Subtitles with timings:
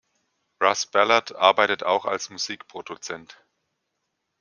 [0.59, 3.37] Russ Ballard arbeitet auch als Musikproduzent.